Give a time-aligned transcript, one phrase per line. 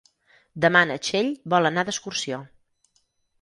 [0.63, 2.41] Demà na Txell vol anar d'excursió.